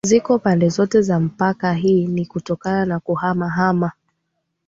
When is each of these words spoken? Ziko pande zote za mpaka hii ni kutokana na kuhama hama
Ziko 0.07 0.39
pande 0.39 0.69
zote 0.69 1.01
za 1.01 1.19
mpaka 1.19 1.73
hii 1.73 2.07
ni 2.07 2.25
kutokana 2.25 2.85
na 2.85 2.99
kuhama 2.99 3.49
hama 3.49 3.91